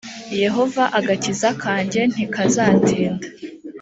yehova 0.43 0.83
agakiza 0.99 1.49
kanjye 1.63 2.01
ntikazatinda 2.11 3.25